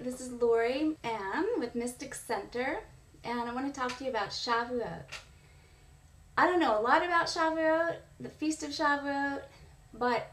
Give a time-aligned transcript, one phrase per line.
[0.00, 2.80] This is Lori Ann with Mystic Center,
[3.24, 5.02] and I want to talk to you about Shavuot.
[6.36, 9.42] I don't know a lot about Shavuot, the Feast of Shavuot,
[9.94, 10.32] but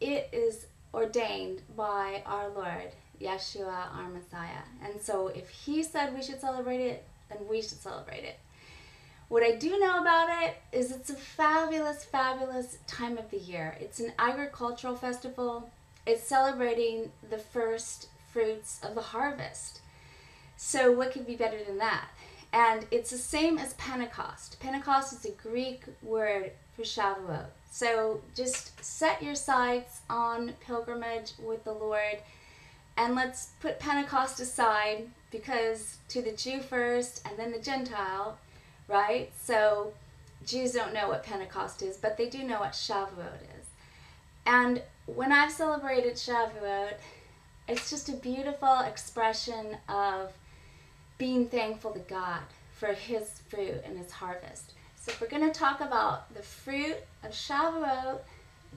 [0.00, 4.62] it is ordained by our Lord, Yeshua, our Messiah.
[4.82, 8.38] And so if He said we should celebrate it, then we should celebrate it.
[9.28, 13.76] What I do know about it is it's a fabulous, fabulous time of the year.
[13.80, 15.70] It's an agricultural festival.
[16.06, 19.80] It's celebrating the first fruits of the harvest.
[20.56, 22.08] So, what could be better than that?
[22.52, 24.60] And it's the same as Pentecost.
[24.60, 27.46] Pentecost is a Greek word for Shavuot.
[27.70, 32.18] So, just set your sights on pilgrimage with the Lord
[32.96, 38.38] and let's put Pentecost aside because to the Jew first and then the Gentile,
[38.88, 39.32] right?
[39.40, 39.92] So,
[40.46, 43.66] Jews don't know what Pentecost is, but they do know what Shavuot is.
[44.46, 46.94] And when I've celebrated Shavuot,
[47.68, 50.32] it's just a beautiful expression of
[51.18, 52.40] being thankful to God
[52.72, 54.74] for his fruit and his harvest.
[54.96, 58.20] So if we're going to talk about the fruit of Shavuot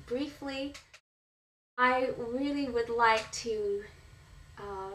[0.05, 0.73] briefly,
[1.77, 3.83] I really would like to
[4.57, 4.91] uh,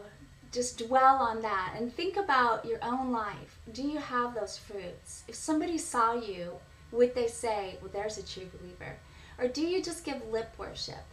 [0.52, 3.58] just dwell on that and think about your own life.
[3.72, 5.24] Do you have those fruits?
[5.28, 6.52] If somebody saw you,
[6.92, 8.96] would they say, well, there's a true believer?
[9.38, 11.04] Or do you just give lip worship?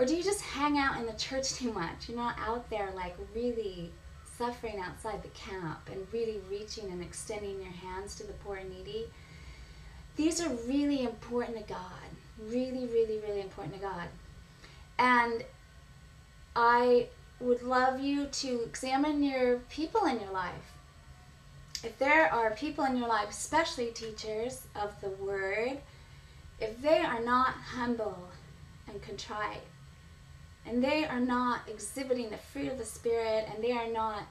[0.00, 2.08] Or do you just hang out in the church too much?
[2.08, 3.92] You're not out there like really
[4.38, 8.70] suffering outside the camp and really reaching and extending your hands to the poor and
[8.70, 9.08] needy.
[10.16, 12.08] These are really important to God.
[12.38, 14.08] Really, really, really important to God.
[14.98, 15.44] And
[16.56, 20.72] I would love you to examine your people in your life.
[21.84, 25.76] If there are people in your life, especially teachers of the word,
[26.58, 28.30] if they are not humble
[28.88, 29.60] and contrite,
[30.66, 34.22] and they are not exhibiting the fruit of the Spirit, and they are not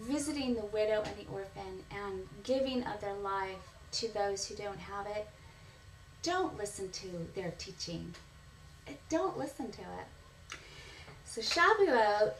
[0.00, 4.78] visiting the widow and the orphan and giving of their life to those who don't
[4.78, 5.28] have it,
[6.22, 8.14] don't listen to their teaching.
[8.88, 10.56] Eh, don't listen to it.
[11.24, 12.32] So, Shavuot,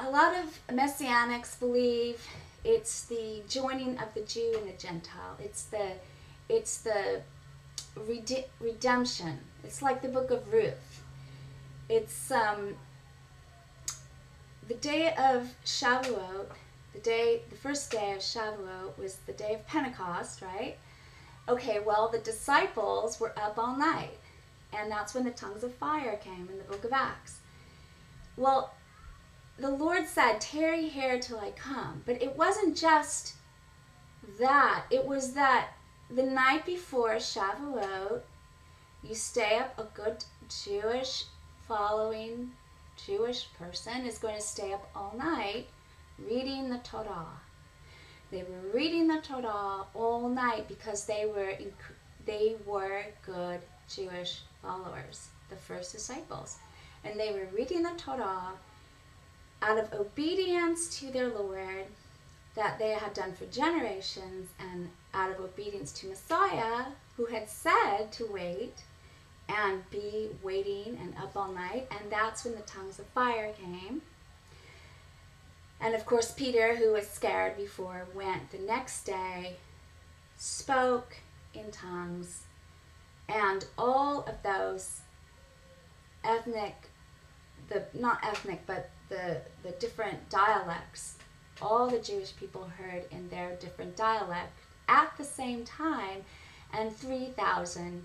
[0.00, 2.20] a lot of Messianics believe
[2.64, 5.36] it's the joining of the Jew and the Gentile.
[5.38, 5.92] It's the,
[6.48, 7.20] it's the
[7.96, 9.38] rede- redemption.
[9.62, 10.93] It's like the book of Ruth
[11.88, 12.76] it's um,
[14.66, 16.46] the day of Shavuot,
[16.92, 20.76] the day, the first day of Shavuot was the day of Pentecost, right?
[21.48, 24.18] Okay, well, the disciples were up all night,
[24.72, 27.38] and that's when the tongues of fire came in the book of Acts.
[28.36, 28.72] Well,
[29.58, 32.02] the Lord said, Tarry here till I come.
[32.06, 33.34] But it wasn't just
[34.38, 35.68] that, it was that
[36.10, 38.22] the night before Shavuot,
[39.02, 40.24] you stay up a good
[40.64, 41.24] Jewish
[41.68, 42.52] following
[43.06, 45.66] Jewish person is going to stay up all night
[46.18, 47.40] reading the Torah.
[48.30, 51.54] They were reading the Torah all night because they were
[52.26, 56.56] they were good Jewish followers, the first disciples.
[57.04, 58.52] And they were reading the Torah
[59.60, 61.86] out of obedience to their Lord
[62.54, 66.86] that they had done for generations and out of obedience to Messiah
[67.16, 68.84] who had said to wait
[69.48, 71.86] and be waiting and up all night.
[71.90, 74.02] And that's when the tongues of fire came.
[75.80, 79.56] And of course, Peter, who was scared before, went the next day,
[80.36, 81.16] spoke
[81.52, 82.44] in tongues,
[83.28, 85.00] and all of those
[86.24, 86.74] ethnic,
[87.68, 91.16] the not ethnic, but the, the different dialects,
[91.60, 96.24] all the Jewish people heard in their different dialect at the same time,
[96.72, 98.04] and 3,000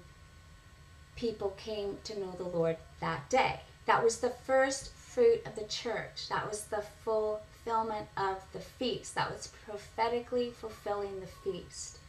[1.20, 3.60] people came to know the Lord that day.
[3.86, 6.30] That was the first fruit of the church.
[6.30, 9.16] That was the fulfillment of the feast.
[9.16, 12.00] That was prophetically fulfilling the feast.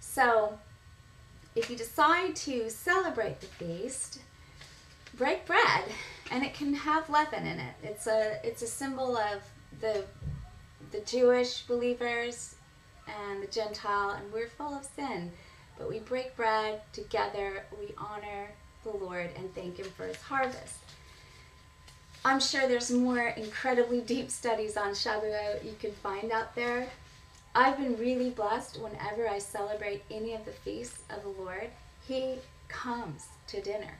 [0.00, 0.58] So,
[1.54, 4.20] if you decide to celebrate the feast,
[5.14, 5.84] break bread,
[6.30, 7.74] and it can have leaven in it.
[7.82, 9.42] It's a it's a symbol of
[9.80, 10.04] the
[10.90, 12.54] the Jewish believers
[13.06, 15.32] and the Gentile, and we're full of sin.
[15.78, 18.48] But we break bread together, we honor
[18.82, 20.78] the Lord and thank Him for His harvest.
[22.24, 26.88] I'm sure there's more incredibly deep studies on Shavuot you can find out there.
[27.54, 31.70] I've been really blessed whenever I celebrate any of the feasts of the Lord.
[32.06, 32.36] He
[32.68, 33.98] comes to dinner.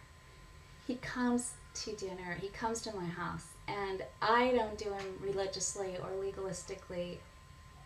[0.87, 2.37] He comes to dinner.
[2.41, 3.47] He comes to my house.
[3.67, 7.19] And I don't do him religiously or legalistically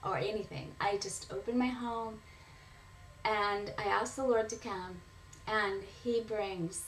[0.05, 0.73] or anything.
[0.81, 2.19] I just open my home
[3.25, 5.01] and I ask the Lord to come,
[5.47, 6.87] and He brings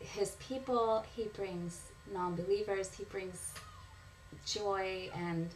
[0.00, 1.82] His people, He brings
[2.12, 3.54] non believers, He brings
[4.44, 5.48] joy and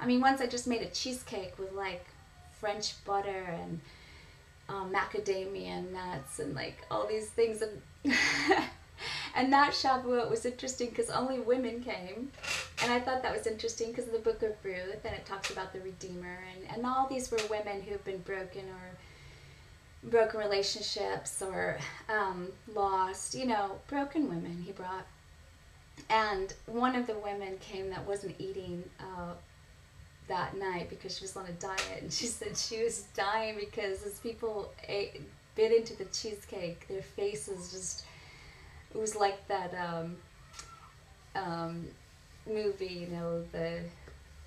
[0.00, 2.04] I mean once I just made a cheesecake with like
[2.60, 3.80] French butter and
[4.68, 7.80] um, macadamia nuts and like all these things and
[9.34, 12.30] and that Shavuot was interesting because only women came
[12.82, 15.50] and I thought that was interesting because of the book of Ruth and it talks
[15.50, 18.98] about the Redeemer and, and all these were women who've been broken or
[20.04, 21.78] broken relationships or
[22.08, 25.06] um, lost you know broken women he brought.
[26.10, 29.32] And one of the women came that wasn't eating uh,
[30.28, 34.04] that night because she was on a diet and she said she was dying because
[34.06, 35.20] as people ate,
[35.58, 36.86] bit into the cheesecake.
[36.86, 38.04] Their faces just
[38.94, 40.16] it was like that um,
[41.34, 41.86] um,
[42.46, 43.80] movie you know the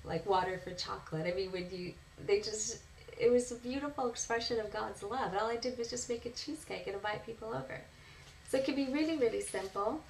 [0.04, 1.26] like water for chocolate.
[1.26, 1.92] I mean when you
[2.26, 2.78] they just
[3.22, 6.30] it was a beautiful expression of god's love all i did was just make a
[6.30, 7.80] cheesecake and invite people over
[8.48, 10.02] so it can be really really simple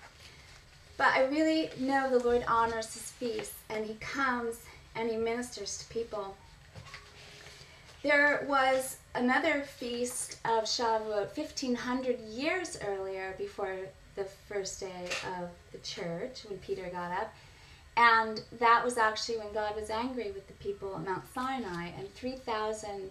[0.97, 4.61] but i really know the lord honors his feast and he comes
[4.94, 6.37] and he ministers to people.
[8.03, 13.76] There was another feast of Shavuot 1500 years earlier before
[14.17, 17.32] the first day of the church when Peter got up.
[17.96, 22.12] And that was actually when God was angry with the people at Mount Sinai, and
[22.14, 23.10] 3,000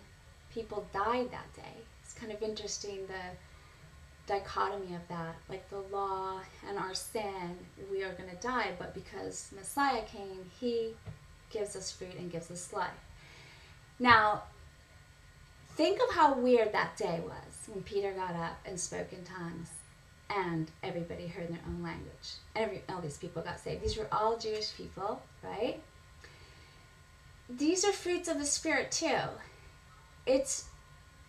[0.54, 1.78] people died that day.
[2.04, 5.36] It's kind of interesting the dichotomy of that.
[5.50, 7.58] Like the law and our sin,
[7.92, 10.94] we are going to die, but because Messiah came, he
[11.52, 12.90] gives us fruit and gives us life.
[14.00, 14.44] Now,
[15.76, 19.70] think of how weird that day was when Peter got up and spoke in tongues
[20.36, 22.36] and everybody heard their own language.
[22.56, 23.84] Every, all these people got saved.
[23.84, 25.82] These were all Jewish people, right?
[27.50, 29.20] These are fruits of the Spirit too.
[30.26, 30.66] It's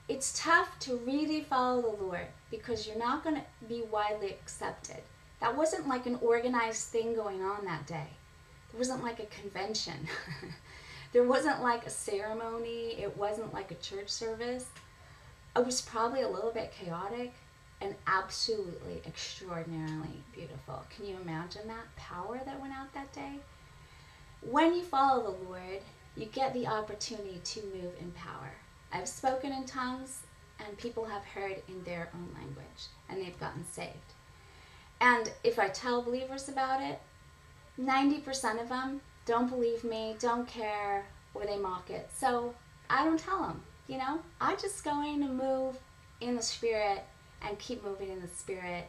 [0.09, 4.99] it's tough to really follow the Lord because you're not going to be widely accepted.
[5.41, 8.09] That wasn't like an organized thing going on that day.
[8.73, 10.09] It wasn't like a convention.
[11.13, 12.97] there wasn't like a ceremony.
[13.01, 14.67] It wasn't like a church service.
[15.57, 17.33] It was probably a little bit chaotic
[17.83, 20.85] and absolutely extraordinarily beautiful.
[20.95, 23.41] Can you imagine that power that went out that day?
[24.41, 25.81] When you follow the Lord,
[26.17, 28.53] you get the opportunity to move in power.
[28.93, 30.23] I've spoken in tongues
[30.65, 33.97] and people have heard in their own language and they've gotten saved.
[35.01, 37.01] And if I tell believers about it,
[37.81, 42.11] 90% of them don't believe me, don't care, or they mock it.
[42.15, 42.55] So
[42.89, 44.21] I don't tell them, you know?
[44.41, 45.77] I just going to move
[46.21, 47.05] in the Spirit
[47.47, 48.89] and keep moving in the Spirit.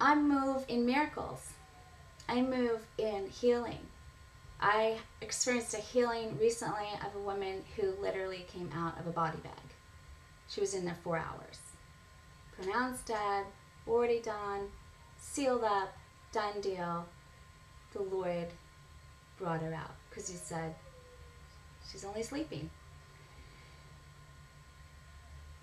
[0.00, 1.52] I move in miracles.
[2.28, 3.86] I move in healing.
[4.60, 9.38] I experienced a healing recently of a woman who literally came out of a body
[9.42, 9.52] bag.
[10.48, 11.58] She was in there four hours.
[12.60, 13.44] Pronounced dead,
[13.86, 14.68] already done,
[15.18, 15.94] sealed up,
[16.32, 17.06] done deal
[17.96, 18.46] the Lord
[19.38, 20.74] brought her out because he said,
[21.90, 22.70] she's only sleeping.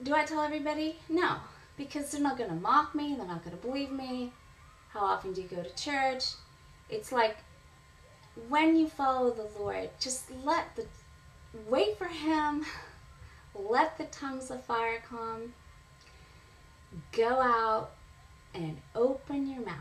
[0.02, 1.00] Do I tell everybody?
[1.10, 1.38] No,
[1.78, 4.32] because they're not going to mock me, they're not going to believe me.
[4.90, 6.26] How often do you go to church?
[6.90, 7.38] It's like
[8.50, 10.86] when you follow the Lord, just let the
[11.68, 12.66] wait for him,
[13.56, 15.54] let the tongues of fire come,
[17.12, 17.92] go out
[18.54, 19.76] and open your mouth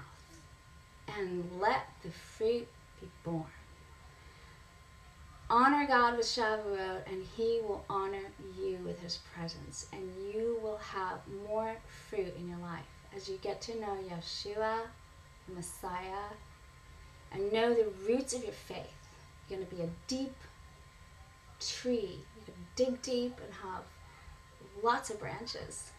[1.18, 2.68] and let the fruit
[3.00, 3.44] be born.
[5.52, 8.24] Honor God with Shavuot, and He will honor
[8.58, 11.76] you with His presence, and you will have more
[12.08, 14.78] fruit in your life as you get to know Yeshua,
[15.46, 16.30] the Messiah,
[17.32, 18.96] and know the roots of your faith.
[19.50, 20.34] You're going to be a deep
[21.60, 22.20] tree.
[22.34, 23.82] You can dig deep and have
[24.82, 25.90] lots of branches.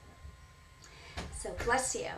[1.32, 2.10] So bless you.